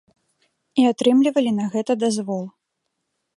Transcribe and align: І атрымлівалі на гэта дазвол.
І 0.83 0.85
атрымлівалі 0.91 1.51
на 1.59 1.65
гэта 1.75 1.97
дазвол. 2.05 2.43